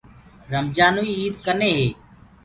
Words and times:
رمجآنٚوئي 0.53 1.13
ايٚد 1.19 1.35
ڪني 1.45 1.71
هي 1.77 1.89